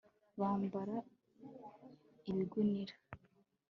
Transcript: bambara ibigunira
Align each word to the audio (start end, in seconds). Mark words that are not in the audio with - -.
bambara 0.39 0.95
ibigunira 2.29 2.93